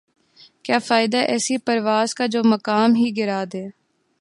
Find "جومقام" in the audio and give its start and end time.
2.25-2.95